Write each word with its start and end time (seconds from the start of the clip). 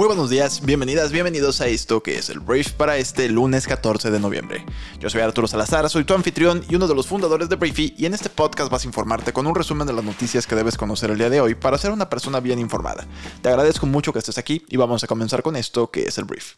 Muy 0.00 0.06
buenos 0.06 0.30
días, 0.30 0.64
bienvenidas, 0.64 1.12
bienvenidos 1.12 1.60
a 1.60 1.66
esto 1.66 2.02
que 2.02 2.16
es 2.16 2.30
el 2.30 2.40
Brief 2.40 2.72
para 2.72 2.96
este 2.96 3.28
lunes 3.28 3.66
14 3.66 4.10
de 4.10 4.18
noviembre. 4.18 4.64
Yo 4.98 5.10
soy 5.10 5.20
Arturo 5.20 5.46
Salazar, 5.46 5.90
soy 5.90 6.04
tu 6.04 6.14
anfitrión 6.14 6.64
y 6.70 6.74
uno 6.74 6.88
de 6.88 6.94
los 6.94 7.06
fundadores 7.06 7.50
de 7.50 7.56
Briefy 7.56 7.92
y 7.98 8.06
en 8.06 8.14
este 8.14 8.30
podcast 8.30 8.72
vas 8.72 8.82
a 8.82 8.86
informarte 8.86 9.34
con 9.34 9.46
un 9.46 9.54
resumen 9.54 9.86
de 9.86 9.92
las 9.92 10.02
noticias 10.02 10.46
que 10.46 10.54
debes 10.54 10.78
conocer 10.78 11.10
el 11.10 11.18
día 11.18 11.28
de 11.28 11.42
hoy 11.42 11.54
para 11.54 11.76
ser 11.76 11.90
una 11.90 12.08
persona 12.08 12.40
bien 12.40 12.58
informada. 12.58 13.06
Te 13.42 13.50
agradezco 13.50 13.84
mucho 13.84 14.10
que 14.10 14.20
estés 14.20 14.38
aquí 14.38 14.64
y 14.70 14.78
vamos 14.78 15.04
a 15.04 15.06
comenzar 15.06 15.42
con 15.42 15.54
esto 15.54 15.90
que 15.90 16.04
es 16.04 16.16
el 16.16 16.24
Brief. 16.24 16.54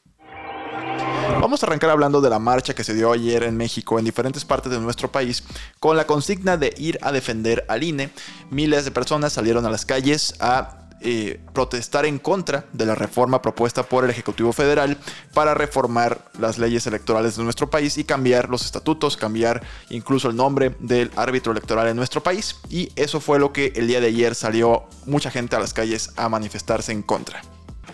Vamos 1.40 1.64
a 1.64 1.66
arrancar 1.66 1.90
hablando 1.90 2.20
de 2.20 2.30
la 2.30 2.38
marcha 2.38 2.74
que 2.74 2.84
se 2.84 2.94
dio 2.94 3.10
ayer 3.10 3.42
en 3.42 3.56
México 3.56 3.98
en 3.98 4.04
diferentes 4.04 4.44
partes 4.44 4.70
de 4.70 4.78
nuestro 4.78 5.10
país 5.10 5.42
con 5.80 5.96
la 5.96 6.06
consigna 6.06 6.56
de 6.56 6.72
ir 6.78 6.96
a 7.02 7.10
defender 7.10 7.64
al 7.68 7.82
INE. 7.82 8.10
Miles 8.50 8.84
de 8.84 8.92
personas 8.92 9.32
salieron 9.32 9.66
a 9.66 9.70
las 9.70 9.84
calles 9.84 10.36
a 10.38 10.81
eh, 11.04 11.40
protestar 11.52 12.06
en 12.06 12.18
contra 12.18 12.64
de 12.72 12.86
la 12.86 12.94
reforma 12.94 13.42
propuesta 13.42 13.82
por 13.82 14.04
el 14.04 14.10
Ejecutivo 14.10 14.52
Federal 14.52 14.98
para 15.34 15.54
reformar 15.54 16.24
las 16.38 16.58
leyes 16.58 16.86
electorales 16.86 17.36
de 17.36 17.44
nuestro 17.44 17.70
país 17.70 17.98
y 17.98 18.04
cambiar 18.04 18.48
los 18.48 18.64
estatutos, 18.64 19.16
cambiar 19.16 19.62
incluso 19.90 20.28
el 20.28 20.36
nombre 20.36 20.74
del 20.80 21.10
árbitro 21.16 21.52
electoral 21.52 21.88
en 21.88 21.96
nuestro 21.96 22.22
país. 22.22 22.56
Y 22.70 22.90
eso 22.96 23.20
fue 23.20 23.38
lo 23.38 23.52
que 23.52 23.72
el 23.76 23.86
día 23.86 24.00
de 24.00 24.08
ayer 24.08 24.34
salió 24.34 24.84
mucha 25.06 25.30
gente 25.30 25.56
a 25.56 25.60
las 25.60 25.74
calles 25.74 26.10
a 26.16 26.28
manifestarse 26.28 26.92
en 26.92 27.02
contra. 27.02 27.42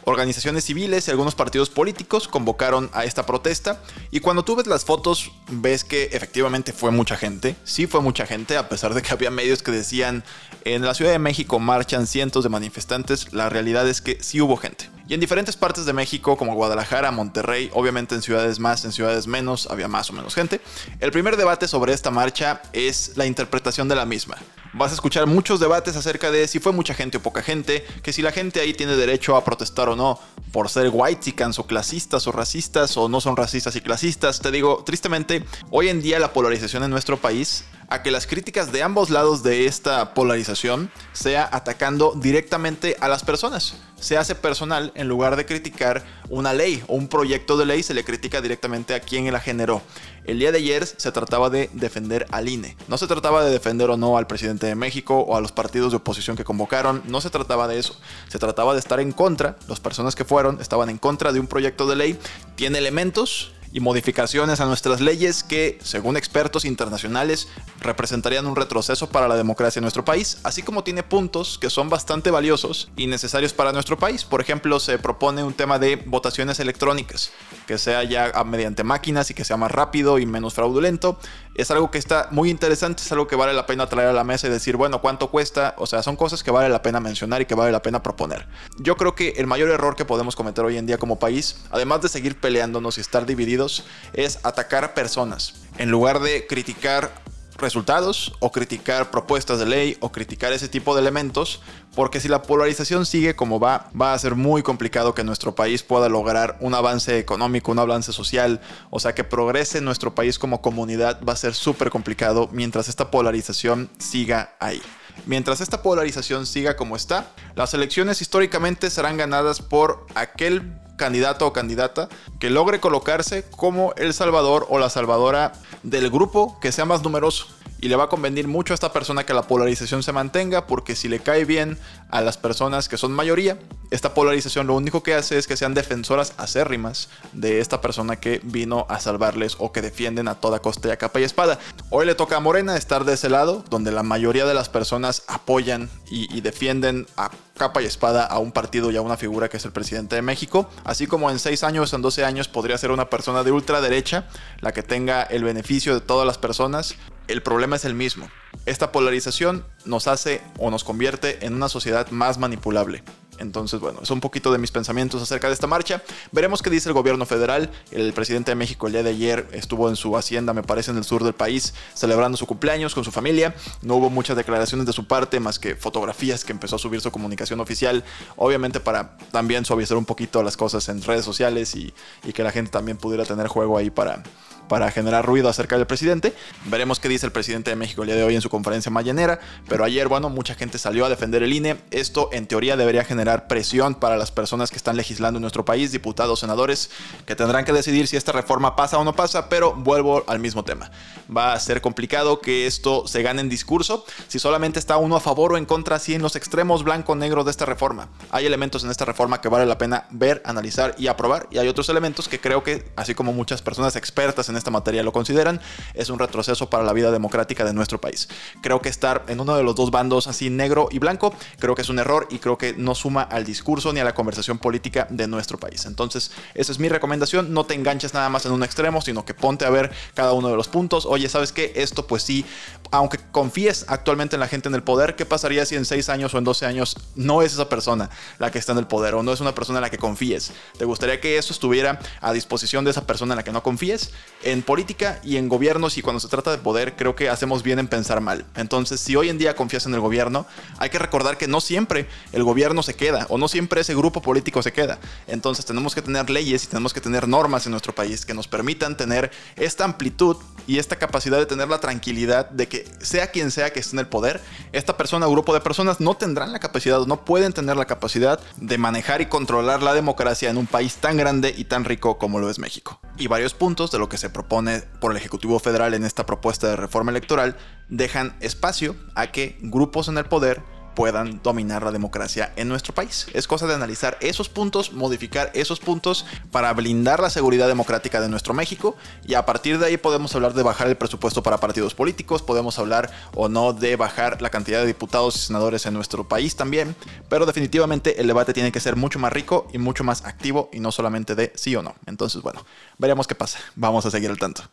Organizaciones 0.09 0.65
civiles 0.65 1.07
y 1.07 1.11
algunos 1.11 1.35
partidos 1.35 1.69
políticos 1.69 2.29
convocaron 2.29 2.89
a 2.95 3.05
esta 3.05 3.27
protesta. 3.27 3.83
Y 4.11 4.21
cuando 4.21 4.43
tú 4.43 4.57
ves 4.57 4.67
las 4.67 4.87
fotos 4.87 5.31
ves 5.51 5.85
que 5.85 6.05
efectivamente 6.13 6.73
fue 6.73 6.91
mucha 6.91 7.15
gente, 7.15 7.57
sí 7.65 7.87
fue 7.87 8.01
mucha 8.01 8.25
gente, 8.25 8.57
a 8.57 8.71
pesar 8.71 8.95
de 8.95 9.03
que 9.03 9.13
había 9.13 9.31
medios 9.31 9.63
que 9.63 9.71
decían 9.71 10.25
en 10.65 10.83
la 10.83 10.95
Ciudad 10.95 11.13
de 11.13 11.19
México 11.19 11.59
marchan 11.59 12.07
cientos 12.07 12.43
de 12.43 12.49
manifestantes, 12.49 13.35
la 13.35 13.51
realidad 13.51 13.87
es 13.87 14.01
que 14.01 14.17
sí 14.23 14.41
hubo 14.41 14.57
gente. 14.57 14.89
Y 15.09 15.15
en 15.15 15.21
diferentes 15.21 15.57
partes 15.57 15.87
de 15.87 15.95
México, 15.95 16.37
como 16.37 16.55
Guadalajara, 16.55 17.11
Monterrey, 17.11 17.71
obviamente 17.73 18.15
en 18.15 18.21
ciudades 18.21 18.59
más, 18.59 18.85
en 18.85 18.93
ciudades 18.93 19.27
menos, 19.27 19.67
había 19.71 19.89
más 19.89 20.11
o 20.11 20.13
menos 20.13 20.35
gente. 20.35 20.61
El 21.01 21.13
primer 21.13 21.39
debate 21.39 21.67
sobre 21.67 21.95
esta 21.95 22.11
marcha 22.11 22.61
es 22.75 23.13
la 23.17 23.25
interpretación 23.25 23.89
de 23.89 23.95
la 23.95 24.05
misma. 24.05 24.37
Vas 24.75 24.91
a 24.91 24.95
escuchar 24.95 25.27
muchos 25.27 25.61
debates 25.61 25.97
acerca 25.97 26.31
de 26.31 26.47
si 26.47 26.59
fue 26.59 26.73
mucha 26.73 26.93
gente 26.93 27.17
o 27.17 27.23
poca 27.23 27.43
gente, 27.43 27.87
que 28.03 28.13
si 28.13 28.21
la 28.21 28.33
gente 28.33 28.61
ahí 28.61 28.75
tiene 28.75 28.97
derecho 28.97 29.35
a 29.35 29.47
protestar 29.47 29.89
o 29.89 29.97
no, 29.97 30.21
por 30.53 30.69
ser 30.69 30.91
whitesicans 30.93 31.59
o 31.59 31.67
clasistas 31.67 32.27
o 32.27 32.33
racistas 32.33 32.95
o 32.99 33.09
no 33.09 33.23
son 33.23 33.35
racistas 33.35 33.77
y 33.77 33.81
clasistas. 33.81 34.41
Te 34.41 34.51
digo, 34.51 34.83
tristemente, 34.85 35.43
hoy 35.71 35.89
en 35.89 36.03
día 36.03 36.19
la 36.19 36.35
polarización 36.35 36.83
en 36.83 36.91
nuestro 36.91 37.17
país 37.17 37.65
a 37.89 38.03
que 38.03 38.11
las 38.11 38.27
críticas 38.27 38.71
de 38.73 38.83
ambos 38.83 39.11
lados 39.11 39.43
de 39.43 39.67
esta 39.67 40.15
polarización 40.15 40.91
sea 41.13 41.49
atacando 41.51 42.13
directamente 42.17 42.97
a 43.01 43.09
las 43.09 43.25
personas. 43.25 43.77
Se 43.99 44.17
hace 44.17 44.35
personal 44.35 44.93
en 44.95 45.09
lugar 45.09 45.37
de 45.37 45.47
criticar 45.47 46.05
una 46.29 46.53
ley 46.53 46.83
o 46.87 46.95
un 46.95 47.09
proyecto 47.09 47.57
de 47.57 47.67
ley, 47.67 47.83
se 47.83 47.95
le 47.95 48.05
critica 48.05 48.41
directamente 48.41 48.95
a 48.95 49.01
quien 49.01 49.33
la 49.33 49.41
generó. 49.41 49.83
El 50.25 50.39
día 50.39 50.53
de 50.53 50.59
ayer 50.59 50.87
se 50.87 51.11
trataba 51.11 51.49
de 51.49 51.71
defender 51.73 52.27
al 52.31 52.51
INE. 52.51 52.77
No 52.87 52.99
se 52.99 53.07
trataba 53.07 53.43
de 53.43 53.51
defender 53.51 53.89
o 53.89 53.97
no 53.97 54.19
al 54.19 54.27
presidente 54.27 54.67
de 54.67 54.75
México 54.75 55.21
o 55.21 55.37
a 55.37 55.41
los 55.41 55.53
partidos 55.53 55.91
de 55.91 55.97
oposición 55.97 56.37
que 56.37 56.45
convocaron. 56.45 57.03
No 57.07 57.23
se 57.23 57.31
trataba 57.31 57.67
de 57.67 57.79
eso. 57.79 57.99
Se 58.29 58.39
trataba 58.39 58.75
de 58.75 58.81
estar 58.81 59.01
en 59.01 59.13
contra. 59.13 59.57
Las 59.69 59.81
personas 59.81 60.15
que 60.15 60.27
fueron 60.27 60.61
estaban 60.61 60.91
en 60.91 60.99
contra 60.99 61.33
de 61.33 61.41
un 61.41 61.47
proyecto 61.47 61.87
de 61.87 61.97
ley. 61.97 62.19
Tiene 62.57 62.77
elementos 62.77 63.53
y 63.73 63.81
modificaciones 63.81 64.61
a 64.61 64.67
nuestras 64.67 65.01
leyes 65.01 65.43
que, 65.43 65.79
según 65.83 66.17
expertos 66.17 66.65
internacionales, 66.65 67.49
representarían 67.81 68.47
un 68.47 68.57
retroceso 68.57 69.09
para 69.09 69.29
la 69.29 69.37
democracia 69.37 69.81
en 69.81 69.85
nuestro 69.85 70.05
país, 70.05 70.39
así 70.45 70.63
como 70.63 70.85
tiene 70.85 71.03
puntos 71.03 71.59
que 71.59 71.71
son 71.71 71.89
bastante 71.89 72.31
valiosos 72.31 72.91
y 72.97 73.07
necesarios 73.07 73.53
para 73.53 73.73
nuestro 73.73 73.99
país. 73.99 74.25
Por 74.25 74.41
ejemplo, 74.41 74.81
se 74.81 74.99
propone 74.99 75.43
un 75.43 75.55
tema 75.55 75.79
de 75.79 75.97
votaciones 75.97 76.61
electrónicas, 76.61 77.31
que 77.69 77.77
sea 77.77 78.03
ya 78.03 78.33
mediante 78.45 78.83
máquinas 78.83 79.31
y 79.31 79.35
que 79.35 79.45
sea 79.45 79.59
más 79.59 79.71
rápido 79.71 80.19
y 80.19 80.25
menos 80.25 80.55
fraudulento. 80.55 81.19
Es 81.55 81.71
algo 81.71 81.91
que 81.91 81.99
está 81.99 82.29
muy 82.31 82.49
interesante, 82.49 83.03
es 83.03 83.13
algo 83.13 83.27
que 83.27 83.37
vale 83.37 83.53
la 83.53 83.67
pena 83.67 83.87
traer 83.87 84.09
a 84.09 84.13
la 84.15 84.25
mesa 84.25 84.47
y 84.47 84.51
decir, 84.51 84.79
bueno, 84.79 85.03
¿cuánto 85.03 85.31
cuesta? 85.31 85.75
O 85.77 85.85
sea, 85.85 86.03
son 86.03 86.17
cosas 86.17 86.43
que 86.43 86.51
vale 86.51 86.71
la 86.71 86.81
pena 86.81 86.99
mencionar 86.99 87.43
y 87.43 87.45
que 87.45 87.55
vale 87.55 87.71
la 87.71 87.83
pena 87.83 88.03
proponer. 88.03 88.49
Yo 88.79 88.97
creo 88.97 89.15
que 89.15 89.35
el 89.37 89.47
mayor 89.47 89.69
error 89.69 89.97
que 89.97 90.07
podemos 90.07 90.35
cometer 90.35 90.65
hoy 90.65 90.79
en 90.79 90.87
día 90.87 90.97
como 90.97 91.19
país, 91.19 91.59
además 91.71 92.01
de 92.01 92.09
seguir 92.09 92.41
peleándonos 92.41 92.97
y 92.97 93.03
estar 93.03 93.27
divididos, 93.27 93.85
es 94.15 94.39
atacar 94.45 94.85
a 94.85 94.95
personas. 94.95 95.67
En 95.77 95.91
lugar 95.91 96.21
de 96.21 96.47
criticar 96.47 97.11
resultados 97.59 98.33
o 98.39 98.53
criticar 98.53 99.11
propuestas 99.11 99.59
de 99.59 99.67
ley 99.67 99.97
o 100.01 100.11
criticar 100.11 100.53
ese 100.53 100.69
tipo 100.69 100.95
de 100.95 101.01
elementos, 101.01 101.61
porque 101.95 102.21
si 102.21 102.29
la 102.29 102.43
polarización 102.43 103.05
sigue 103.05 103.37
como 103.37 103.61
va, 103.61 103.91
va 104.01 104.15
a 104.15 104.19
ser 104.19 104.37
muy 104.37 104.63
complicado 104.63 105.15
que 105.15 105.25
nuestro 105.25 105.55
país 105.55 105.83
pueda 105.83 106.09
lograr 106.09 106.57
un 106.61 106.75
avance 106.75 107.19
económico, 107.19 107.73
un 107.73 107.81
avance 107.81 108.13
social, 108.13 108.61
o 108.91 109.01
sea, 109.01 109.15
que 109.15 109.25
progrese 109.25 109.81
nuestro 109.81 110.15
país 110.15 110.39
como 110.39 110.63
comunidad 110.63 111.21
va 111.29 111.33
a 111.33 111.37
ser 111.37 111.55
súper 111.55 111.91
complicado 111.91 112.49
mientras 112.53 112.89
esta 112.89 113.11
polarización 113.11 113.91
siga 113.99 114.55
ahí. 114.61 114.81
Mientras 115.27 115.61
esta 115.61 115.83
polarización 115.83 116.47
siga 116.47 116.77
como 116.77 116.97
está, 116.97 117.33
las 117.57 117.75
elecciones 117.75 118.23
históricamente 118.23 118.89
serán 118.89 119.17
ganadas 119.17 119.61
por 119.61 120.07
aquel 120.15 120.81
candidato 120.99 121.47
o 121.47 121.55
candidata 121.55 122.11
que 122.39 122.51
logre 122.51 122.81
colocarse 122.81 123.49
como 123.49 123.95
el 123.97 124.13
salvador 124.13 124.67
o 124.69 124.79
la 124.79 124.91
salvadora 124.91 125.53
del 125.83 126.11
grupo 126.11 126.59
que 126.61 126.73
sea 126.73 126.85
más 126.85 127.03
numeroso. 127.03 127.47
Y 127.81 127.89
le 127.89 127.97
va 127.97 128.05
a 128.05 128.09
convenir 128.09 128.49
mucho 128.49 128.73
a 128.73 128.77
esta 128.77 128.93
persona 128.93 129.25
que 129.25 129.35
la 129.35 129.43
polarización 129.43 130.03
se 130.03 130.13
mantenga 130.13 130.67
porque 130.67 130.97
si 130.97 131.09
le 131.09 131.21
cae 131.21 131.45
bien 131.45 131.79
a 132.11 132.21
las 132.21 132.37
personas 132.37 132.89
que 132.89 132.97
son 132.97 133.13
mayoría, 133.13 133.59
esta 133.91 134.15
polarización 134.15 134.67
lo 134.67 134.75
único 134.75 135.03
que 135.03 135.15
hace 135.15 135.39
es 135.39 135.47
que 135.47 135.57
sean 135.57 135.75
defensoras 135.75 136.35
acérrimas 136.39 137.09
de 137.33 137.61
esta 137.61 137.81
persona 137.81 138.17
que 138.17 138.41
vino 138.43 138.87
a 138.89 138.99
salvarles 138.99 139.57
o 139.59 139.71
que 139.71 139.81
defienden 139.81 140.27
a 140.27 140.35
toda 140.35 140.59
costa 140.59 140.89
y 140.89 140.91
a 140.91 140.97
capa 140.97 141.21
y 141.21 141.25
espada. 141.25 141.59
Hoy 141.91 142.05
le 142.05 142.17
toca 142.17 142.37
a 142.37 142.41
Morena 142.41 142.77
estar 142.77 143.05
de 143.05 143.15
ese 143.15 143.29
lado, 143.29 143.65
donde 143.71 143.93
la 143.93 144.03
mayoría 144.03 144.45
de 144.45 144.55
las 144.55 144.69
personas 144.69 145.23
apoyan 145.29 145.89
y, 146.11 146.35
y 146.37 146.41
defienden 146.41 147.07
a 147.17 147.31
capa 147.57 147.81
y 147.81 147.87
espada 147.87 148.25
a 148.25 148.39
un 148.39 148.53
partido 148.53 148.91
y 148.91 148.97
a 148.97 149.03
una 149.03 149.17
figura 149.17 149.49
que 149.49 149.57
es 149.57 149.65
el 149.65 149.73
presidente 149.73 150.17
de 150.17 150.23
México. 150.23 150.69
Así 150.85 151.07
como 151.07 151.31
en 151.31 151.39
6 151.39 151.63
años, 151.65 151.93
en 151.93 152.03
12 152.03 152.25
años 152.25 152.49
podría 152.49 152.77
ser 152.77 152.91
una 152.91 153.09
persona 153.09 153.45
de 153.45 153.53
ultraderecha 153.53 154.27
la 154.61 154.73
que 154.73 154.83
tenga 154.83 155.23
el 155.23 155.45
beneficio 155.45 155.95
de 155.95 156.01
todas 156.01 156.27
las 156.27 156.39
personas 156.39 156.97
el 157.29 157.43
problema 157.43 157.77
es 157.77 157.85
el 157.85 157.95
mismo. 157.95 158.29
Esta 158.67 158.91
polarización 158.91 159.65
nos 159.85 160.09
hace 160.09 160.41
o 160.59 160.71
nos 160.71 160.85
convierte 160.85 161.45
en 161.47 161.55
una 161.55 161.69
sociedad 161.69 162.11
más 162.11 162.39
manipulable. 162.39 163.03
Entonces, 163.39 163.81
bueno, 163.81 164.01
es 164.03 164.11
un 164.11 164.21
poquito 164.21 164.53
de 164.53 164.59
mis 164.59 164.71
pensamientos 164.71 165.23
acerca 165.23 165.47
de 165.47 165.55
esta 165.55 165.67
marcha. 165.67 166.03
Veremos 166.33 166.63
qué 166.63 166.71
dice 166.71 166.89
el 166.89 166.93
gobierno 166.93 167.25
federal. 167.25 167.71
El 167.91 168.13
presidente 168.13 168.51
de 168.51 168.57
México 168.57 168.87
el 168.87 168.95
día 168.95 169.03
de 169.03 169.11
ayer 169.11 169.47
estuvo 169.53 169.89
en 169.89 169.97
su 169.97 170.17
hacienda, 170.17 170.53
me 170.53 170.63
parece, 170.63 170.91
en 170.91 170.97
el 170.97 171.05
sur 171.05 171.23
del 171.23 171.35
país, 171.35 171.75
celebrando 171.95 172.37
su 172.37 172.47
cumpleaños 172.47 172.95
con 172.95 173.05
su 173.05 173.13
familia. 173.13 173.55
No 173.83 173.97
hubo 173.97 174.11
muchas 174.11 174.37
declaraciones 174.37 174.87
de 174.87 174.93
su 174.93 175.07
parte, 175.07 175.41
más 175.41 175.59
que 175.59 175.77
fotografías 175.77 176.45
que 176.45 176.53
empezó 176.53 176.77
a 176.77 176.79
subir 176.79 177.01
su 177.01 177.11
comunicación 177.11 177.61
oficial, 177.61 178.05
obviamente 178.37 178.81
para 178.81 179.17
también 179.31 179.65
suavizar 179.65 179.97
un 179.97 180.05
poquito 180.05 180.43
las 180.43 180.57
cosas 180.57 180.89
en 180.89 181.03
redes 181.03 181.25
sociales 181.25 181.75
y, 181.77 181.95
y 182.25 182.33
que 182.33 182.43
la 182.43 182.51
gente 182.51 182.71
también 182.71 182.97
pudiera 182.97 183.25
tener 183.25 183.47
juego 183.47 183.79
ahí 183.79 183.91
para, 183.91 184.23
para 184.69 184.91
generar 184.91 185.27
ruido 185.27 185.49
acerca 185.49 185.77
del 185.77 185.87
presidente. 185.87 186.35
Veremos 186.67 187.01
qué 187.01 187.09
dice 187.09 187.27
el 187.27 187.33
presidente 187.33 187.71
de 187.71 187.77
México 187.77 188.03
el 188.03 188.09
día 188.09 188.17
de 188.17 188.25
hoy 188.25 188.35
en 188.35 188.41
su 188.41 188.51
conferencia 188.51 188.91
mañanera, 188.91 189.41
pero 189.69 189.85
ayer, 189.85 190.09
bueno, 190.09 190.29
mucha 190.29 190.55
gente 190.55 190.79
salió 190.79 191.07
a 191.07 191.09
defender 191.09 191.43
el 191.43 191.53
INE. 191.53 191.79
Esto 191.91 192.29
en 192.33 192.47
teoría 192.47 192.77
debería 192.77 193.05
generar 193.05 193.49
presión 193.49 193.95
para 193.95 194.17
las 194.17 194.31
personas 194.31 194.71
que 194.71 194.77
están 194.77 194.97
legislando 194.97 195.39
en 195.39 195.43
nuestro 195.43 195.65
país, 195.65 195.93
diputados, 195.93 196.41
senadores, 196.41 196.91
que 197.27 197.35
tendrán 197.35 197.65
que 197.65 197.73
decidir 197.73 198.07
si 198.07 198.17
esta 198.17 198.33
reforma 198.33 198.77
pasa 198.77 198.99
o 198.99 199.05
no 199.05 199.15
pasa, 199.15 199.49
pero 199.49 199.75
vuelvo 199.75 200.25
al 200.27 200.39
mismo 200.39 200.65
tema. 200.65 200.91
Va 201.35 201.53
a 201.53 201.61
ser 201.61 201.81
complicado 201.81 202.41
que 202.41 202.67
esto 202.67 203.07
se 203.07 203.23
gane 203.23 203.41
en 203.41 203.49
discurso 203.49 204.05
si 204.29 204.39
solamente 204.39 204.79
está 204.79 204.97
uno 204.97 205.17
a 205.17 205.21
favor 205.21 205.53
o 205.53 205.57
en 205.57 205.67
contra, 205.67 205.97
así 205.97 206.15
en 206.15 206.23
los 206.23 206.37
extremos 206.37 206.85
blanco-negro 206.85 207.45
de 207.45 207.51
esta 207.51 207.65
reforma. 207.65 208.09
Hay 208.31 208.47
elementos 208.47 208.85
en 208.85 208.91
esta 208.91 209.05
reforma 209.05 209.41
que 209.41 209.49
vale 209.49 209.67
la 209.67 209.79
pena 209.79 210.07
ver, 210.11 210.43
analizar 210.45 210.95
y 210.99 211.07
aprobar, 211.07 211.47
y 211.51 211.59
hay 211.59 211.69
otros 211.69 211.89
elementos 211.89 212.29
que 212.29 212.41
creo 212.41 212.63
que, 212.63 212.91
así 212.97 213.15
como 213.15 213.33
muchas 213.33 213.63
personas 213.63 213.97
expertas 213.97 214.49
en 214.49 214.57
esta 214.59 214.71
materia 214.71 215.03
lo 215.03 215.13
consideran, 215.13 215.61
es 215.95 216.11
un 216.11 216.19
retroceso 216.19 216.69
para 216.69 216.85
la 216.85 216.93
vida 216.93 217.11
democrática 217.11 217.65
de 217.65 217.73
nuestro 217.73 218.01
país. 218.01 218.29
Creo 218.61 218.83
que 218.83 218.89
estar 218.89 219.25
en 219.29 219.41
uno 219.41 219.57
de 219.57 219.63
los 219.63 219.75
dos 219.75 219.91
bandos 219.91 220.27
así 220.27 220.51
negro 220.51 220.89
y 220.91 220.99
blanco, 220.99 221.35
creo 221.59 221.75
que 221.75 221.83
es 221.83 221.89
un 221.89 221.99
error 221.99 222.27
y 222.31 222.39
creo 222.39 222.59
que 222.59 222.75
no 222.75 222.95
suma 222.95 223.23
al 223.23 223.45
discurso 223.45 223.93
ni 223.93 224.01
a 224.01 224.05
la 224.05 224.15
conversación 224.15 224.59
política 224.59 225.07
de 225.11 225.27
nuestro 225.27 225.59
país. 225.59 225.87
Entonces, 225.87 226.31
esa 226.55 226.73
es 226.73 226.79
mi 226.79 226.89
recomendación. 226.89 227.53
No 227.53 227.65
te 227.65 227.75
enganches 227.75 228.15
nada 228.15 228.29
más 228.29 228.47
en 228.47 228.53
un 228.53 228.63
extremo, 228.63 229.01
sino 229.01 229.25
que 229.25 229.35
ponte 229.35 229.65
a 229.65 229.71
ver 229.71 229.93
cada 230.15 230.33
uno 230.33 230.49
de 230.49 230.57
los 230.57 230.69
puntos. 230.69 231.07
Oye, 231.07 231.29
¿sabes 231.29 231.53
qué? 231.53 231.73
Esto 231.77 232.07
pues 232.07 232.23
sí, 232.23 232.45
aunque 232.91 233.19
confíes 233.31 233.85
actualmente 233.89 234.37
en 234.37 234.41
la 234.41 234.49
gente 234.49 234.69
en 234.69 234.75
el 234.75 234.83
poder, 234.83 235.17
¿qué 235.17 235.27
pasaría 235.27 235.65
si 235.67 235.77
en 235.77 235.85
6 235.85 236.09
años 236.09 236.35
o 236.35 236.39
en 236.39 236.45
12 236.45 236.67
años 236.67 236.97
no 237.15 237.43
es 237.43 237.53
esa 237.53 237.69
persona 237.69 238.11
la 238.39 238.51
que 238.51 238.59
está 238.59 238.73
en 238.73 238.79
el 238.79 238.87
poder 238.87 239.15
o 239.15 239.23
no 239.23 239.33
es 239.33 239.41
una 239.41 239.55
persona 239.55 239.79
en 239.79 239.83
la 239.83 239.91
que 239.91 239.99
confíes? 239.99 240.53
¿Te 240.77 240.85
gustaría 240.85 241.21
que 241.21 241.39
eso 241.39 241.53
estuviera 241.53 242.01
a 242.21 242.33
disposición 242.33 242.85
de 242.85 242.91
esa 242.91 243.07
persona 243.07 243.35
en 243.35 243.37
la 243.39 243.45
que 243.45 243.53
no 243.53 243.63
confíes? 243.63 244.11
En 244.49 244.63
política 244.63 245.21
y 245.23 245.37
en 245.37 245.47
gobiernos 245.47 245.99
y 245.99 246.01
cuando 246.01 246.21
se 246.21 246.29
trata 246.29 246.51
de 246.51 246.57
poder, 246.57 246.97
creo 246.97 247.15
que 247.15 247.29
hacemos 247.29 247.63
bien 247.63 247.79
en 247.79 247.87
pensar 247.87 248.23
mal. 248.23 248.47
Entonces, 248.57 248.99
si 248.99 249.15
hoy 249.15 249.29
en 249.29 249.37
día 249.37 249.55
confías 249.55 249.85
en 249.85 249.93
el 249.93 250.01
gobierno, 250.01 250.47
hay 250.79 250.89
que 250.89 250.99
recordar 250.99 251.37
que 251.37 251.47
no 251.47 251.61
siempre 251.61 252.09
el 252.33 252.45
gobierno 252.45 252.83
se 252.83 252.95
queda 252.95 253.27
o 253.29 253.37
no 253.37 253.47
siempre 253.47 253.83
ese 253.83 253.95
grupo 253.95 254.23
político 254.23 254.63
se 254.63 254.73
queda. 254.73 255.01
Entonces, 255.27 255.67
tenemos 255.67 255.95
que 255.95 256.01
tener 256.01 256.31
leyes 256.31 256.65
y 256.65 256.67
tenemos 256.69 256.95
que 256.95 257.03
tener 257.03 257.29
normas 257.29 257.67
en 257.67 257.73
nuestro 257.73 257.95
país 257.95 258.25
que 258.25 258.33
nos 258.33 258.49
permitan 258.49 258.97
tener 258.97 259.31
esta 259.57 259.85
amplitud 259.85 260.39
y 260.67 260.79
esta 260.79 260.97
capacidad 260.97 261.37
de 261.37 261.45
tener 261.45 261.69
la 261.69 261.79
tranquilidad 261.79 262.49
de 262.49 262.69
que 262.69 262.89
sea 263.03 263.31
quien 263.31 263.51
sea 263.51 263.71
que 263.71 263.81
esté 263.81 263.97
en 263.97 264.01
el 264.01 264.07
poder, 264.07 264.41
esta 264.73 264.97
persona 264.97 265.29
o 265.29 265.31
grupo 265.31 265.53
de 265.53 265.61
personas 265.61 266.01
no 266.01 266.15
tendrán 266.15 266.53
la 266.53 266.59
capacidad, 266.59 267.05
no 267.07 267.27
pueden 267.27 267.53
tener 267.53 267.77
la 267.77 267.85
capacidad 267.85 268.41
de 268.57 268.79
manejar 268.79 269.21
y 269.21 269.27
controlar 269.27 269.83
la 269.83 269.93
democracia 269.93 270.49
en 270.49 270.57
un 270.57 270.67
país 270.67 270.97
tan 270.97 271.19
grande 271.19 271.55
y 271.55 271.65
tan 271.65 271.85
rico 271.85 272.17
como 272.17 272.39
lo 272.39 272.49
es 272.49 272.59
México. 272.59 272.99
Y 273.19 273.27
varios 273.27 273.53
puntos 273.53 273.91
de 273.91 273.99
lo 273.99 274.09
que 274.09 274.17
se 274.17 274.31
propone 274.39 274.83
por 275.01 275.11
el 275.11 275.17
Ejecutivo 275.17 275.59
Federal 275.59 275.95
en 275.95 276.05
esta 276.05 276.25
propuesta 276.25 276.69
de 276.69 276.77
reforma 276.77 277.11
electoral 277.11 277.57
dejan 277.89 278.37
espacio 278.39 278.95
a 279.17 279.33
que 279.33 279.59
grupos 279.61 280.07
en 280.07 280.17
el 280.17 280.27
poder 280.27 280.63
puedan 280.99 281.41
dominar 281.45 281.85
la 281.85 281.93
democracia 281.93 282.53
en 282.57 282.67
nuestro 282.67 282.93
país. 282.93 283.29
Es 283.33 283.47
cosa 283.47 283.69
de 283.69 283.75
analizar 283.75 284.19
esos 284.21 284.49
puntos, 284.49 284.93
modificar 284.93 285.49
esos 285.55 285.79
puntos 285.79 286.27
para 286.51 286.73
blindar 286.73 287.21
la 287.21 287.31
seguridad 287.31 287.69
democrática 287.69 288.21
de 288.21 288.29
nuestro 288.29 288.53
México 288.53 288.97
y 289.25 289.35
a 289.35 289.47
partir 289.47 289.79
de 289.79 289.87
ahí 289.87 289.97
podemos 289.97 290.35
hablar 290.35 290.55
de 290.55 290.65
bajar 290.65 290.89
el 290.89 290.97
presupuesto 290.97 291.41
para 291.41 291.59
partidos 291.59 291.95
políticos, 291.95 292.43
podemos 292.43 292.81
hablar 292.81 293.13
o 293.37 293.49
no 293.49 293.73
de 293.73 293.95
bajar 293.95 294.43
la 294.43 294.51
cantidad 294.51 294.81
de 294.81 294.89
diputados 294.89 295.37
y 295.37 295.39
senadores 295.39 295.87
en 295.87 295.95
nuestro 295.95 296.27
país 296.27 296.57
también, 296.57 296.97
pero 297.29 297.47
definitivamente 297.47 298.21
el 298.21 298.27
debate 298.27 298.53
tiene 298.53 298.73
que 298.73 298.81
ser 298.81 298.97
mucho 298.97 299.21
más 299.21 299.33
rico 299.33 299.69
y 299.73 299.79
mucho 299.79 300.03
más 300.03 300.25
activo 300.25 300.69
y 300.73 300.81
no 300.81 300.91
solamente 300.91 301.37
de 301.37 301.53
sí 301.55 301.77
o 301.77 301.83
no. 301.85 301.95
Entonces, 302.07 302.43
bueno, 302.43 302.67
veremos 302.99 303.29
qué 303.29 303.37
pasa. 303.37 303.61
Vamos 303.77 304.05
a 304.05 304.11
seguir 304.11 304.31
al 304.31 304.39
tanto. 304.39 304.65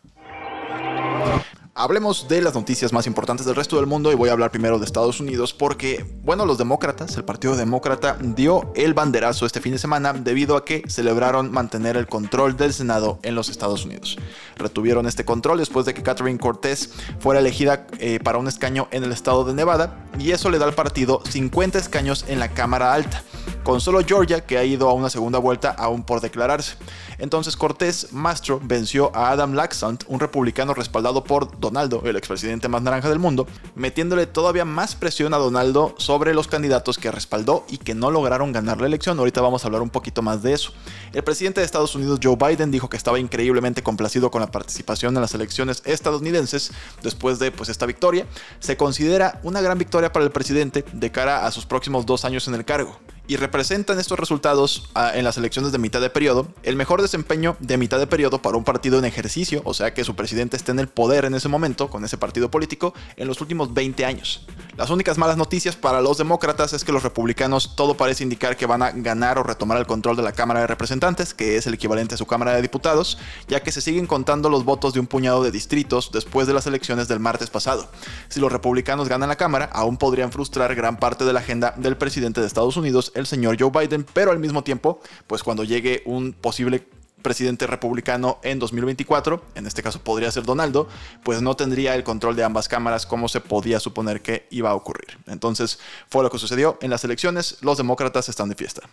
Hablemos 1.77 2.30
de 2.30 2.39
las 2.39 2.54
noticias 2.56 2.94
más 2.94 3.06
importantes 3.06 3.45
del 3.45 3.54
resto 3.54 3.75
del 3.75 3.86
mundo 3.86 4.10
y 4.10 4.16
voy 4.16 4.30
a 4.30 4.31
hablar 4.31 4.50
primero 4.50 4.80
de 4.80 4.86
Estados 4.86 5.19
Unidos 5.19 5.54
porque, 5.54 6.06
bueno, 6.24 6.45
los 6.45 6.57
demócratas, 6.57 7.18
el 7.18 7.25
Partido 7.25 7.57
Demócrata 7.57 8.18
dio 8.18 8.72
el 8.75 8.94
banderazo 8.94 9.45
este 9.45 9.60
fin 9.60 9.74
de 9.74 9.77
semana 9.77 10.13
debido 10.13 10.56
a 10.56 10.63
que 10.63 10.83
celebraron 10.88 11.51
mantener 11.51 11.98
el 11.98 12.07
control 12.07 12.56
del 12.56 12.72
Senado 12.72 13.19
en 13.24 13.36
los 13.36 13.50
Estados 13.50 13.83
Unidos. 13.83 14.18
Retuvieron 14.56 15.06
este 15.06 15.25
control 15.25 15.57
después 15.57 15.86
de 15.86 15.94
que 15.94 16.01
Catherine 16.01 16.39
Cortés 16.39 16.92
fuera 17.19 17.42
elegida 17.42 17.88
eh, 18.00 18.22
para 18.24 18.38
un 18.38 18.48
escaño 18.48 18.88
en 18.92 19.04
el 19.04 19.12
estado 19.12 19.44
de 19.44 19.54
Nevada 19.54 19.98
y 20.18 20.31
eso 20.31 20.50
le 20.50 20.60
da 20.60 20.68
al 20.68 20.75
partido 20.75 21.22
50 21.30 21.77
escaños 21.77 22.24
en 22.30 22.39
la 22.39 22.54
Cámara 22.54 22.94
Alta 22.94 23.22
con 23.66 23.82
solo 23.82 24.00
Georgia 24.06 24.46
que 24.46 24.60
ha 24.60 24.64
ido 24.64 24.88
a 24.88 24.94
una 24.94 25.10
segunda 25.10 25.40
vuelta 25.40 25.72
aún 25.72 26.04
por 26.04 26.22
declararse. 26.22 26.76
Entonces 27.18 27.58
Cortés 27.58 28.14
Mastro 28.14 28.62
venció 28.64 29.12
a 29.16 29.32
Adam 29.32 29.54
Laxalt, 29.54 30.04
un 30.08 30.20
republicano 30.20 30.76
respaldado 30.76 31.24
por 31.24 31.60
Donaldo, 31.60 32.04
el 32.06 32.16
expresidente 32.16 32.68
más 32.68 32.84
naranja 32.84 33.10
del 33.10 33.18
mundo, 33.18 33.48
metiéndole 33.74 34.28
todavía 34.28 34.66
más 34.66 34.94
presión 34.94 35.34
a 35.34 35.38
Donaldo 35.38 35.96
sobre 35.98 36.36
los 36.36 36.48
candidatos 36.48 37.00
que 37.00 37.10
respaldó 37.10 37.66
y 37.68 37.80
que 37.80 37.96
no 37.96 38.12
lograron 38.12 38.52
ganar 38.52 38.80
la 38.80 38.86
elección. 38.86 39.18
Ahorita 39.18 39.42
vamos 39.42 39.64
a 39.64 39.68
hablar 39.68 39.82
un 39.82 39.90
poquito 39.90 40.22
más 40.22 40.44
de 40.44 40.54
eso. 40.54 40.72
El 41.12 41.24
presidente 41.24 41.60
de 41.60 41.66
Estados 41.66 41.96
Unidos, 41.96 42.20
Joe 42.22 42.36
Biden, 42.36 42.70
dijo 42.70 42.88
que 42.88 42.98
estaba 42.98 43.18
increíblemente 43.18 43.82
complacido 43.82 44.30
con 44.30 44.42
la 44.42 44.52
participación 44.52 45.16
en 45.16 45.22
las 45.22 45.34
elecciones 45.34 45.82
estadounidenses 45.86 46.72
después 47.02 47.40
de 47.40 47.50
pues, 47.50 47.70
esta 47.70 47.88
victoria. 47.88 48.28
Se 48.60 48.78
considera 48.78 49.40
una 49.42 49.60
gran 49.62 49.80
victoria 49.80 50.14
para 50.14 50.24
el 50.24 50.32
presidente 50.32 50.86
de 50.94 51.12
cara 51.12 51.48
a 51.48 51.52
sus 51.52 51.66
próximos 51.66 52.06
dos 52.06 52.26
años 52.26 52.48
en 52.48 52.54
el 52.54 52.64
cargo 52.64 53.00
y 53.27 53.38
representan 53.38 54.00
estos 54.00 54.19
resultados 54.19 54.89
ah, 54.95 55.12
en 55.16 55.24
las 55.24 55.38
elecciones 55.38 55.72
de 55.72 55.77
mitad 55.77 56.01
de 56.01 56.10
periodo 56.10 56.48
el 56.63 56.75
mejor 56.75 57.01
desempeño 57.01 57.56
de 57.60 57.77
mitad 57.77 58.00
de 58.00 58.07
periodo 58.07 58.42
para 58.42 58.57
un 58.57 58.63
partido 58.63 59.00
en 59.00 59.06
ejercicio, 59.06 59.62
o 59.66 59.74
sea 59.74 59.94
que 59.94 60.04
su 60.04 60.16
presidente 60.16 60.57
esté 60.57 60.72
en 60.72 60.80
el 60.80 60.88
poder 60.88 61.25
en 61.25 61.36
ese 61.36 61.48
momento 61.48 61.89
con 61.89 62.04
ese 62.06 62.18
partido 62.18 62.51
político 62.51 62.94
en 63.18 63.27
los 63.27 63.42
últimos 63.42 63.74
20 63.74 64.06
años. 64.06 64.45
Las 64.77 64.89
únicas 64.89 65.18
malas 65.18 65.38
noticias 65.38 65.75
para 65.75 66.01
los 66.01 66.18
demócratas 66.18 66.74
es 66.74 66.83
que 66.83 66.92
los 66.92 67.04
republicanos 67.04 67.75
todo 67.75 67.95
parece 67.95 68.24
indicar 68.24 68.57
que 68.57 68.66
van 68.66 68.81
a 68.81 68.92
ganar 68.92 69.38
o 69.38 69.44
retomar 69.44 69.77
el 69.77 69.86
control 69.86 70.18
de 70.18 70.24
la 70.24 70.33
Cámara 70.33 70.62
de 70.62 70.68
Representantes, 70.68 71.33
que 71.33 71.57
es 71.57 71.68
el 71.68 71.74
equivalente 71.74 72.16
a 72.16 72.18
su 72.18 72.25
Cámara 72.25 72.54
de 72.54 72.62
Diputados, 72.62 73.18
ya 73.48 73.62
que 73.62 73.72
se 73.72 73.81
siguen 73.81 74.07
contando 74.07 74.50
los 74.50 74.66
votos 74.66 74.94
de 74.94 75.00
un 75.00 75.07
puñado 75.07 75.44
de 75.44 75.51
distritos 75.51 76.12
después 76.12 76.48
de 76.48 76.54
las 76.54 76.68
elecciones 76.68 77.07
del 77.07 77.19
martes 77.19 77.50
pasado. 77.50 77.88
Si 78.27 78.39
los 78.39 78.51
republicanos 78.51 79.07
ganan 79.07 79.30
la 79.30 79.38
Cámara, 79.38 79.69
aún 79.72 79.98
podrían 79.98 80.31
frustrar 80.31 80.75
gran 80.75 80.98
parte 80.98 81.25
de 81.25 81.33
la 81.33 81.39
agenda 81.39 81.74
del 81.77 81.98
presidente 81.98 82.42
de 82.42 82.48
Estados 82.48 82.77
Unidos, 82.77 83.12
el 83.16 83.26
señor 83.26 83.58
Joe 83.60 83.72
Biden, 83.72 84.06
pero 84.14 84.32
al 84.32 84.40
mismo 84.40 84.64
tiempo, 84.64 85.00
pues 85.28 85.42
cuando 85.42 85.64
llegue 85.64 86.04
un 86.06 86.34
posible 86.34 86.88
presidente 87.26 87.66
republicano 87.66 88.38
en 88.44 88.60
2024, 88.60 89.44
en 89.56 89.66
este 89.66 89.82
caso 89.82 90.00
podría 90.00 90.30
ser 90.30 90.44
Donaldo, 90.44 90.88
pues 91.24 91.42
no 91.42 91.56
tendría 91.56 91.96
el 91.96 92.04
control 92.04 92.36
de 92.36 92.44
ambas 92.44 92.68
cámaras 92.68 93.08
como 93.08 93.28
se 93.30 93.42
podía 93.42 93.80
suponer 93.80 94.22
que 94.22 94.46
iba 94.52 94.70
a 94.70 94.76
ocurrir. 94.76 95.18
Entonces 95.26 95.80
fue 96.08 96.22
lo 96.22 96.30
que 96.30 96.38
sucedió 96.38 96.78
en 96.82 96.92
las 96.92 97.04
elecciones, 97.04 97.58
los 97.62 97.78
demócratas 97.78 98.30
están 98.30 98.50
de 98.50 98.56
fiesta. 98.56 98.84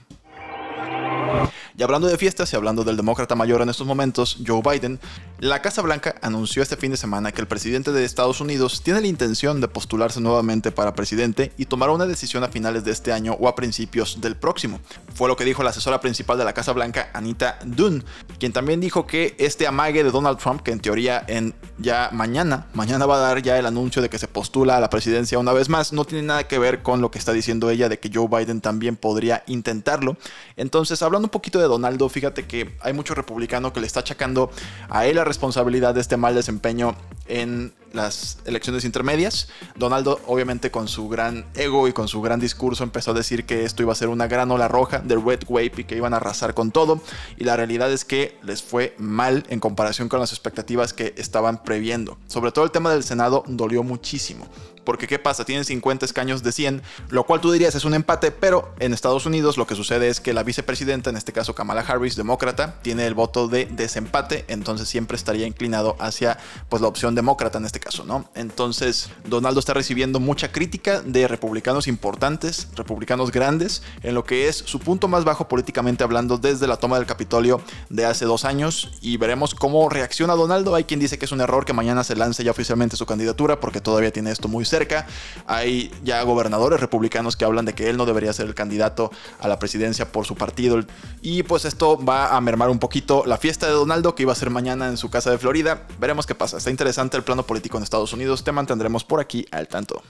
Y 1.76 1.82
hablando 1.82 2.06
de 2.06 2.18
fiestas 2.18 2.52
y 2.52 2.56
hablando 2.56 2.84
del 2.84 2.96
demócrata 2.96 3.34
mayor 3.34 3.62
en 3.62 3.68
estos 3.68 3.86
momentos, 3.86 4.38
Joe 4.46 4.62
Biden, 4.62 5.00
la 5.38 5.62
Casa 5.62 5.82
Blanca 5.82 6.14
anunció 6.20 6.62
este 6.62 6.76
fin 6.76 6.90
de 6.90 6.96
semana 6.96 7.32
que 7.32 7.40
el 7.40 7.48
presidente 7.48 7.92
de 7.92 8.04
Estados 8.04 8.40
Unidos 8.40 8.82
tiene 8.82 9.00
la 9.00 9.06
intención 9.06 9.60
de 9.60 9.68
postularse 9.68 10.20
nuevamente 10.20 10.70
para 10.70 10.94
presidente 10.94 11.52
y 11.56 11.66
tomará 11.66 11.92
una 11.92 12.06
decisión 12.06 12.44
a 12.44 12.48
finales 12.48 12.84
de 12.84 12.90
este 12.90 13.12
año 13.12 13.36
o 13.40 13.48
a 13.48 13.54
principios 13.54 14.20
del 14.20 14.36
próximo. 14.36 14.80
Fue 15.14 15.28
lo 15.28 15.36
que 15.36 15.44
dijo 15.44 15.62
la 15.62 15.70
asesora 15.70 16.00
principal 16.00 16.38
de 16.38 16.44
la 16.44 16.52
Casa 16.52 16.72
Blanca, 16.72 17.10
Anita 17.14 17.58
Dunn, 17.64 18.04
quien 18.38 18.52
también 18.52 18.80
dijo 18.80 19.06
que 19.06 19.34
este 19.38 19.66
amague 19.66 20.04
de 20.04 20.10
Donald 20.10 20.38
Trump, 20.38 20.62
que 20.62 20.72
en 20.72 20.80
teoría 20.80 21.24
en 21.26 21.54
ya 21.78 22.10
mañana, 22.12 22.66
mañana 22.74 23.06
va 23.06 23.16
a 23.16 23.20
dar 23.20 23.42
ya 23.42 23.58
el 23.58 23.66
anuncio 23.66 24.02
de 24.02 24.10
que 24.10 24.18
se 24.18 24.28
postula 24.28 24.76
a 24.76 24.80
la 24.80 24.90
presidencia 24.90 25.38
una 25.38 25.52
vez 25.52 25.68
más, 25.68 25.92
no 25.92 26.04
tiene 26.04 26.26
nada 26.26 26.46
que 26.46 26.58
ver 26.58 26.82
con 26.82 27.00
lo 27.00 27.10
que 27.10 27.18
está 27.18 27.32
diciendo 27.32 27.70
ella 27.70 27.88
de 27.88 27.98
que 27.98 28.10
Joe 28.12 28.28
Biden 28.28 28.60
también 28.60 28.96
podría 28.96 29.42
intentarlo. 29.46 30.16
Entonces, 30.56 31.02
hablando 31.02 31.26
un 31.26 31.30
poquito 31.30 31.58
de 31.58 31.66
Donaldo, 31.66 32.08
fíjate 32.08 32.46
que 32.46 32.76
hay 32.80 32.92
mucho 32.92 33.14
republicano 33.14 33.72
que 33.72 33.80
le 33.80 33.86
está 33.86 34.00
achacando 34.00 34.50
a 34.88 35.06
él 35.06 35.16
la 35.16 35.24
responsabilidad 35.24 35.94
de 35.94 36.00
este 36.00 36.16
mal 36.16 36.34
desempeño 36.34 36.94
en 37.26 37.72
las 37.92 38.38
elecciones 38.44 38.84
intermedias. 38.84 39.48
Donaldo, 39.76 40.20
obviamente 40.26 40.70
con 40.70 40.88
su 40.88 41.08
gran 41.08 41.44
ego 41.54 41.88
y 41.88 41.92
con 41.92 42.08
su 42.08 42.20
gran 42.20 42.40
discurso, 42.40 42.84
empezó 42.84 43.10
a 43.10 43.14
decir 43.14 43.44
que 43.44 43.64
esto 43.64 43.82
iba 43.82 43.92
a 43.92 43.96
ser 43.96 44.08
una 44.08 44.26
gran 44.26 44.50
ola 44.50 44.68
roja 44.68 44.98
de 45.00 45.16
Red 45.16 45.40
Wave 45.48 45.72
y 45.76 45.84
que 45.84 45.96
iban 45.96 46.14
a 46.14 46.16
arrasar 46.16 46.54
con 46.54 46.70
todo. 46.70 47.00
Y 47.36 47.44
la 47.44 47.56
realidad 47.56 47.92
es 47.92 48.04
que 48.04 48.38
les 48.42 48.62
fue 48.62 48.94
mal 48.98 49.44
en 49.48 49.60
comparación 49.60 50.08
con 50.08 50.20
las 50.20 50.32
expectativas 50.32 50.92
que 50.92 51.14
estaban 51.16 51.62
previendo. 51.62 52.18
Sobre 52.26 52.52
todo 52.52 52.64
el 52.64 52.70
tema 52.70 52.90
del 52.92 53.04
Senado 53.04 53.44
dolió 53.46 53.82
muchísimo. 53.82 54.46
Porque 54.84 55.06
¿qué 55.06 55.18
pasa? 55.18 55.44
Tienen 55.44 55.64
50 55.64 56.04
escaños 56.04 56.42
de 56.42 56.52
100, 56.52 56.82
lo 57.08 57.24
cual 57.24 57.40
tú 57.40 57.52
dirías 57.52 57.74
es 57.74 57.84
un 57.84 57.94
empate, 57.94 58.30
pero 58.30 58.74
en 58.78 58.92
Estados 58.92 59.26
Unidos 59.26 59.56
lo 59.56 59.66
que 59.66 59.74
sucede 59.74 60.08
es 60.08 60.20
que 60.20 60.32
la 60.32 60.42
vicepresidenta, 60.42 61.10
en 61.10 61.16
este 61.16 61.32
caso 61.32 61.54
Kamala 61.54 61.82
Harris, 61.82 62.16
demócrata, 62.16 62.80
tiene 62.82 63.06
el 63.06 63.14
voto 63.14 63.48
de 63.48 63.66
desempate, 63.66 64.44
entonces 64.48 64.88
siempre 64.88 65.16
estaría 65.16 65.46
inclinado 65.46 65.96
hacia 65.98 66.38
pues 66.68 66.82
la 66.82 66.88
opción 66.88 67.14
demócrata 67.14 67.58
en 67.58 67.66
este 67.66 67.80
caso, 67.80 68.04
¿no? 68.04 68.28
Entonces 68.34 69.10
Donaldo 69.24 69.60
está 69.60 69.74
recibiendo 69.74 70.20
mucha 70.20 70.52
crítica 70.52 71.00
de 71.02 71.28
republicanos 71.28 71.86
importantes, 71.86 72.68
republicanos 72.74 73.30
grandes, 73.30 73.82
en 74.02 74.14
lo 74.14 74.24
que 74.24 74.48
es 74.48 74.56
su 74.56 74.78
punto 74.80 75.08
más 75.08 75.24
bajo 75.24 75.48
políticamente 75.48 76.04
hablando 76.04 76.38
desde 76.38 76.66
la 76.66 76.76
toma 76.76 76.96
del 76.96 77.06
Capitolio 77.06 77.60
de 77.88 78.06
hace 78.06 78.24
dos 78.24 78.44
años 78.44 78.92
y 79.00 79.16
veremos 79.16 79.54
cómo 79.54 79.88
reacciona 79.88 80.34
Donaldo. 80.34 80.74
Hay 80.74 80.84
quien 80.84 81.00
dice 81.00 81.18
que 81.18 81.24
es 81.24 81.32
un 81.32 81.40
error 81.40 81.64
que 81.64 81.72
mañana 81.72 82.04
se 82.04 82.16
lance 82.16 82.44
ya 82.44 82.50
oficialmente 82.50 82.96
su 82.96 83.06
candidatura 83.06 83.60
porque 83.60 83.80
todavía 83.80 84.12
tiene 84.12 84.30
esto 84.30 84.48
muy 84.48 84.64
cerca. 84.72 85.06
Hay 85.46 85.92
ya 86.02 86.22
gobernadores 86.22 86.80
republicanos 86.80 87.36
que 87.36 87.44
hablan 87.44 87.66
de 87.66 87.74
que 87.74 87.90
él 87.90 87.98
no 87.98 88.06
debería 88.06 88.32
ser 88.32 88.46
el 88.46 88.54
candidato 88.54 89.10
a 89.38 89.48
la 89.48 89.58
presidencia 89.58 90.10
por 90.10 90.24
su 90.24 90.34
partido. 90.34 90.80
Y 91.20 91.42
pues 91.42 91.66
esto 91.66 92.02
va 92.02 92.34
a 92.34 92.40
mermar 92.40 92.70
un 92.70 92.78
poquito 92.78 93.24
la 93.26 93.36
fiesta 93.36 93.66
de 93.66 93.72
Donaldo 93.72 94.14
que 94.14 94.22
iba 94.22 94.32
a 94.32 94.36
ser 94.36 94.50
mañana 94.50 94.88
en 94.88 94.96
su 94.96 95.10
casa 95.10 95.30
de 95.30 95.38
Florida. 95.38 95.86
Veremos 96.00 96.26
qué 96.26 96.34
pasa. 96.34 96.56
Está 96.56 96.70
interesante 96.70 97.16
el 97.18 97.22
plano 97.22 97.42
político 97.44 97.76
en 97.76 97.82
Estados 97.82 98.12
Unidos. 98.14 98.44
Te 98.44 98.52
mantendremos 98.52 99.04
por 99.04 99.20
aquí 99.20 99.46
al 99.50 99.68
tanto. 99.68 100.02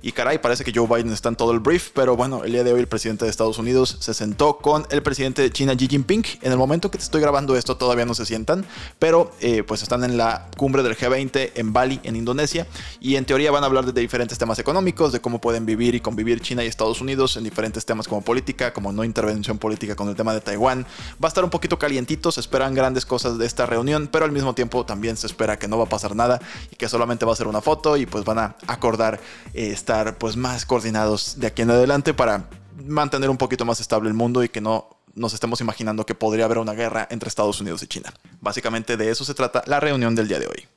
Y 0.00 0.12
caray, 0.12 0.38
parece 0.38 0.64
que 0.64 0.72
Joe 0.74 0.86
Biden 0.86 1.12
está 1.12 1.28
en 1.28 1.36
todo 1.36 1.52
el 1.52 1.58
brief, 1.58 1.90
pero 1.92 2.16
bueno, 2.16 2.44
el 2.44 2.52
día 2.52 2.62
de 2.62 2.72
hoy 2.72 2.80
el 2.80 2.86
presidente 2.86 3.24
de 3.24 3.30
Estados 3.30 3.58
Unidos 3.58 3.96
se 4.00 4.14
sentó 4.14 4.58
con 4.58 4.86
el 4.90 5.02
presidente 5.02 5.42
de 5.42 5.50
China, 5.50 5.74
Xi 5.76 5.88
Jinping. 5.88 6.24
En 6.42 6.52
el 6.52 6.58
momento 6.58 6.90
que 6.90 6.98
te 6.98 7.04
estoy 7.04 7.20
grabando 7.20 7.56
esto 7.56 7.76
todavía 7.76 8.04
no 8.04 8.14
se 8.14 8.24
sientan, 8.24 8.64
pero 8.98 9.32
eh, 9.40 9.64
pues 9.64 9.82
están 9.82 10.04
en 10.04 10.16
la 10.16 10.48
cumbre 10.56 10.82
del 10.82 10.96
G20 10.96 11.52
en 11.54 11.72
Bali, 11.72 12.00
en 12.04 12.16
Indonesia, 12.16 12.66
y 13.00 13.16
en 13.16 13.24
teoría 13.24 13.50
van 13.50 13.64
a 13.64 13.66
hablar 13.66 13.92
de 13.92 14.00
diferentes 14.00 14.38
temas 14.38 14.58
económicos, 14.58 15.12
de 15.12 15.20
cómo 15.20 15.40
pueden 15.40 15.66
vivir 15.66 15.94
y 15.94 16.00
convivir 16.00 16.40
China 16.40 16.62
y 16.62 16.68
Estados 16.68 17.00
Unidos 17.00 17.36
en 17.36 17.44
diferentes 17.44 17.84
temas 17.84 18.06
como 18.06 18.22
política, 18.22 18.72
como 18.72 18.92
no 18.92 19.02
intervención 19.04 19.58
política 19.58 19.96
con 19.96 20.08
el 20.08 20.14
tema 20.14 20.32
de 20.32 20.40
Taiwán. 20.40 20.86
Va 21.22 21.26
a 21.26 21.28
estar 21.28 21.42
un 21.42 21.50
poquito 21.50 21.78
calientito, 21.78 22.30
se 22.30 22.40
esperan 22.40 22.74
grandes 22.74 23.04
cosas 23.04 23.38
de 23.38 23.46
esta 23.46 23.66
reunión, 23.66 24.08
pero 24.10 24.24
al 24.24 24.32
mismo 24.32 24.54
tiempo 24.54 24.84
también 24.86 25.16
se 25.16 25.26
espera 25.26 25.58
que 25.58 25.68
no 25.68 25.78
va 25.78 25.84
a 25.84 25.88
pasar 25.88 26.14
nada 26.14 26.40
y 26.70 26.76
que 26.76 26.88
solamente 26.88 27.24
va 27.24 27.32
a 27.32 27.36
ser 27.36 27.48
una 27.48 27.60
foto 27.60 27.96
y 27.96 28.06
pues 28.06 28.24
van 28.24 28.38
a 28.38 28.56
acordar 28.66 29.20
eh, 29.54 29.70
estar 29.88 30.18
pues 30.18 30.36
más 30.36 30.66
coordinados 30.66 31.40
de 31.40 31.46
aquí 31.46 31.62
en 31.62 31.70
adelante 31.70 32.12
para 32.12 32.50
mantener 32.84 33.30
un 33.30 33.38
poquito 33.38 33.64
más 33.64 33.80
estable 33.80 34.10
el 34.10 34.14
mundo 34.14 34.44
y 34.44 34.50
que 34.50 34.60
no 34.60 34.98
nos 35.14 35.32
estemos 35.32 35.62
imaginando 35.62 36.04
que 36.04 36.14
podría 36.14 36.44
haber 36.44 36.58
una 36.58 36.74
guerra 36.74 37.08
entre 37.10 37.30
Estados 37.30 37.58
Unidos 37.62 37.82
y 37.82 37.86
China. 37.86 38.12
Básicamente 38.42 38.98
de 38.98 39.10
eso 39.10 39.24
se 39.24 39.32
trata 39.32 39.62
la 39.64 39.80
reunión 39.80 40.14
del 40.14 40.28
día 40.28 40.38
de 40.40 40.46
hoy. 40.46 40.68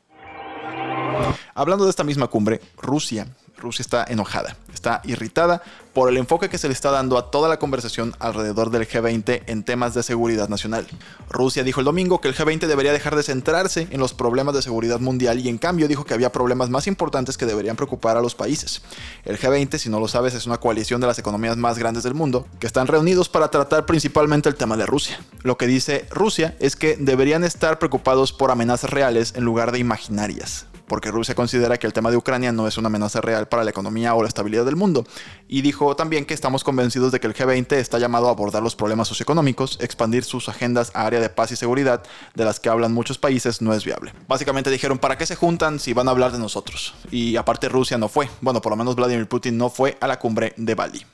Hablando 1.53 1.83
de 1.83 1.89
esta 1.89 2.05
misma 2.05 2.27
cumbre, 2.27 2.61
Rusia 2.77 3.27
Rusia 3.61 3.83
está 3.83 4.05
enojada, 4.07 4.57
está 4.73 5.01
irritada 5.05 5.61
por 5.93 6.09
el 6.09 6.17
enfoque 6.17 6.49
que 6.49 6.57
se 6.57 6.67
le 6.67 6.73
está 6.73 6.89
dando 6.91 7.17
a 7.17 7.31
toda 7.31 7.49
la 7.49 7.59
conversación 7.59 8.15
alrededor 8.19 8.71
del 8.71 8.87
G20 8.87 9.43
en 9.45 9.63
temas 9.63 9.93
de 9.93 10.03
seguridad 10.03 10.49
nacional. 10.49 10.87
Rusia 11.29 11.63
dijo 11.63 11.81
el 11.81 11.85
domingo 11.85 12.21
que 12.21 12.27
el 12.27 12.35
G20 12.35 12.67
debería 12.67 12.93
dejar 12.93 13.15
de 13.15 13.23
centrarse 13.23 13.87
en 13.91 13.99
los 13.99 14.13
problemas 14.13 14.55
de 14.55 14.61
seguridad 14.61 14.99
mundial 14.99 15.39
y 15.39 15.49
en 15.49 15.57
cambio 15.57 15.87
dijo 15.87 16.05
que 16.05 16.13
había 16.13 16.31
problemas 16.31 16.69
más 16.69 16.87
importantes 16.87 17.37
que 17.37 17.45
deberían 17.45 17.75
preocupar 17.75 18.17
a 18.17 18.21
los 18.21 18.35
países. 18.35 18.81
El 19.25 19.37
G20, 19.37 19.77
si 19.77 19.89
no 19.89 19.99
lo 19.99 20.07
sabes, 20.07 20.33
es 20.33 20.45
una 20.45 20.57
coalición 20.59 21.01
de 21.01 21.07
las 21.07 21.19
economías 21.19 21.57
más 21.57 21.77
grandes 21.77 22.03
del 22.03 22.13
mundo 22.13 22.47
que 22.59 22.67
están 22.67 22.87
reunidos 22.87 23.29
para 23.29 23.49
tratar 23.49 23.85
principalmente 23.85 24.49
el 24.49 24.55
tema 24.55 24.77
de 24.77 24.85
Rusia. 24.85 25.19
Lo 25.43 25.57
que 25.57 25.67
dice 25.67 26.07
Rusia 26.09 26.55
es 26.59 26.75
que 26.75 26.95
deberían 26.97 27.43
estar 27.43 27.79
preocupados 27.79 28.33
por 28.33 28.51
amenazas 28.51 28.89
reales 28.89 29.33
en 29.35 29.43
lugar 29.43 29.71
de 29.71 29.79
imaginarias 29.79 30.65
porque 30.91 31.09
Rusia 31.09 31.35
considera 31.35 31.77
que 31.77 31.87
el 31.87 31.93
tema 31.93 32.11
de 32.11 32.17
Ucrania 32.17 32.51
no 32.51 32.67
es 32.67 32.77
una 32.77 32.87
amenaza 32.87 33.21
real 33.21 33.47
para 33.47 33.63
la 33.63 33.69
economía 33.69 34.13
o 34.13 34.23
la 34.23 34.27
estabilidad 34.27 34.65
del 34.65 34.75
mundo. 34.75 35.05
Y 35.47 35.61
dijo 35.61 35.95
también 35.95 36.25
que 36.25 36.33
estamos 36.33 36.65
convencidos 36.65 37.13
de 37.13 37.21
que 37.21 37.27
el 37.27 37.33
G20 37.33 37.71
está 37.77 37.97
llamado 37.97 38.27
a 38.27 38.31
abordar 38.31 38.61
los 38.61 38.75
problemas 38.75 39.07
socioeconómicos, 39.07 39.77
expandir 39.79 40.25
sus 40.25 40.49
agendas 40.49 40.91
a 40.93 41.05
área 41.05 41.21
de 41.21 41.29
paz 41.29 41.53
y 41.53 41.55
seguridad, 41.55 42.03
de 42.35 42.43
las 42.43 42.59
que 42.59 42.67
hablan 42.67 42.91
muchos 42.91 43.17
países, 43.17 43.61
no 43.61 43.73
es 43.73 43.85
viable. 43.85 44.11
Básicamente 44.27 44.69
dijeron, 44.69 44.99
¿para 44.99 45.17
qué 45.17 45.25
se 45.25 45.37
juntan 45.37 45.79
si 45.79 45.93
van 45.93 46.09
a 46.09 46.11
hablar 46.11 46.33
de 46.33 46.39
nosotros? 46.39 46.93
Y 47.09 47.37
aparte 47.37 47.69
Rusia 47.69 47.97
no 47.97 48.09
fue, 48.09 48.29
bueno, 48.41 48.61
por 48.61 48.73
lo 48.73 48.75
menos 48.75 48.97
Vladimir 48.97 49.29
Putin 49.29 49.57
no 49.57 49.69
fue 49.69 49.97
a 50.01 50.07
la 50.07 50.19
cumbre 50.19 50.53
de 50.57 50.75
Bali. 50.75 51.05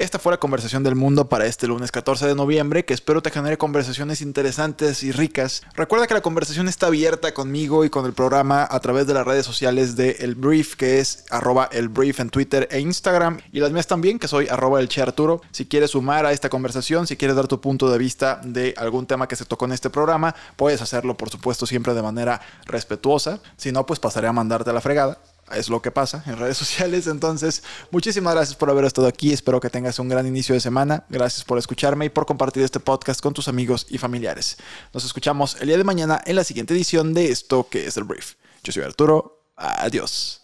Esta 0.00 0.18
fue 0.18 0.32
la 0.32 0.40
conversación 0.40 0.82
del 0.82 0.94
mundo 0.94 1.28
para 1.28 1.44
este 1.44 1.66
lunes 1.66 1.92
14 1.92 2.26
de 2.26 2.34
noviembre, 2.34 2.86
que 2.86 2.94
espero 2.94 3.20
te 3.20 3.30
genere 3.30 3.58
conversaciones 3.58 4.22
interesantes 4.22 5.02
y 5.02 5.12
ricas. 5.12 5.62
Recuerda 5.74 6.06
que 6.06 6.14
la 6.14 6.22
conversación 6.22 6.68
está 6.68 6.86
abierta 6.86 7.34
conmigo 7.34 7.84
y 7.84 7.90
con 7.90 8.06
el 8.06 8.14
programa 8.14 8.66
a 8.70 8.80
través 8.80 9.06
de 9.06 9.12
las 9.12 9.26
redes 9.26 9.44
sociales 9.44 9.96
de 9.96 10.12
El 10.20 10.36
Brief, 10.36 10.74
que 10.74 11.00
es 11.00 11.26
arroba 11.28 11.68
el 11.70 11.90
en 11.94 12.30
Twitter 12.30 12.66
e 12.70 12.80
Instagram, 12.80 13.40
y 13.52 13.60
las 13.60 13.72
mías 13.72 13.86
también, 13.88 14.18
que 14.18 14.26
soy 14.26 14.48
arroba 14.48 14.80
el 14.80 14.88
Arturo. 15.02 15.42
Si 15.50 15.66
quieres 15.66 15.90
sumar 15.90 16.24
a 16.24 16.32
esta 16.32 16.48
conversación, 16.48 17.06
si 17.06 17.18
quieres 17.18 17.36
dar 17.36 17.46
tu 17.46 17.60
punto 17.60 17.90
de 17.90 17.98
vista 17.98 18.40
de 18.42 18.72
algún 18.78 19.04
tema 19.04 19.28
que 19.28 19.36
se 19.36 19.44
tocó 19.44 19.66
en 19.66 19.72
este 19.72 19.90
programa, 19.90 20.34
puedes 20.56 20.80
hacerlo, 20.80 21.14
por 21.18 21.28
supuesto, 21.28 21.66
siempre 21.66 21.92
de 21.92 22.00
manera 22.00 22.40
respetuosa. 22.64 23.38
Si 23.58 23.70
no, 23.70 23.84
pues 23.84 24.00
pasaré 24.00 24.28
a 24.28 24.32
mandarte 24.32 24.70
a 24.70 24.72
la 24.72 24.80
fregada 24.80 25.18
es 25.54 25.68
lo 25.68 25.82
que 25.82 25.90
pasa 25.90 26.22
en 26.26 26.36
redes 26.36 26.56
sociales. 26.62 27.06
Entonces, 27.06 27.62
muchísimas 27.90 28.34
gracias 28.34 28.56
por 28.56 28.70
haber 28.70 28.84
estado 28.84 29.06
aquí. 29.06 29.32
Espero 29.32 29.60
que 29.60 29.70
tengas 29.70 29.98
un 29.98 30.08
gran 30.08 30.26
inicio 30.26 30.54
de 30.54 30.60
semana. 30.60 31.04
Gracias 31.08 31.44
por 31.44 31.58
escucharme 31.58 32.06
y 32.06 32.08
por 32.08 32.26
compartir 32.26 32.62
este 32.62 32.80
podcast 32.80 33.20
con 33.20 33.34
tus 33.34 33.48
amigos 33.48 33.86
y 33.90 33.98
familiares. 33.98 34.56
Nos 34.92 35.04
escuchamos 35.04 35.56
el 35.60 35.68
día 35.68 35.78
de 35.78 35.84
mañana 35.84 36.20
en 36.24 36.36
la 36.36 36.44
siguiente 36.44 36.74
edición 36.74 37.14
de 37.14 37.30
esto 37.30 37.68
que 37.70 37.86
es 37.86 37.96
el 37.96 38.04
brief. 38.04 38.34
Yo 38.62 38.72
soy 38.72 38.82
Arturo. 38.82 39.44
Adiós. 39.56 40.40